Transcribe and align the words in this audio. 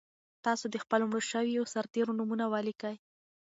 تاسو 0.45 0.65
د 0.71 0.75
خپلو 0.83 1.03
مړو 1.09 1.27
شویو 1.31 1.69
سرتېرو 1.73 2.17
نومونه 2.19 2.45
ولیکئ. 2.47 2.95